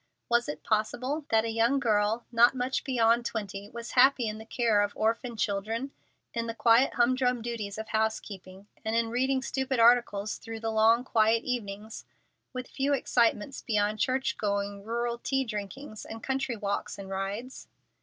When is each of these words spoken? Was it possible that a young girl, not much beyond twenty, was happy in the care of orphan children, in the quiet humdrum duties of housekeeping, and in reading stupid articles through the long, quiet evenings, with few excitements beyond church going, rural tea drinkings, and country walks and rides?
Was 0.29 0.49
it 0.49 0.63
possible 0.63 1.25
that 1.29 1.45
a 1.45 1.51
young 1.51 1.79
girl, 1.79 2.25
not 2.31 2.55
much 2.55 2.83
beyond 2.83 3.23
twenty, 3.23 3.69
was 3.69 3.91
happy 3.91 4.27
in 4.27 4.39
the 4.39 4.47
care 4.47 4.81
of 4.81 4.93
orphan 4.97 5.37
children, 5.37 5.91
in 6.33 6.47
the 6.47 6.55
quiet 6.55 6.95
humdrum 6.95 7.43
duties 7.43 7.77
of 7.77 7.89
housekeeping, 7.89 8.65
and 8.83 8.95
in 8.95 9.11
reading 9.11 9.43
stupid 9.43 9.79
articles 9.79 10.39
through 10.39 10.61
the 10.61 10.71
long, 10.71 11.03
quiet 11.03 11.43
evenings, 11.43 12.03
with 12.51 12.65
few 12.67 12.95
excitements 12.95 13.61
beyond 13.61 13.99
church 13.99 14.39
going, 14.39 14.83
rural 14.83 15.19
tea 15.19 15.43
drinkings, 15.45 16.03
and 16.03 16.23
country 16.23 16.55
walks 16.55 16.97
and 16.97 17.07
rides? 17.11 17.67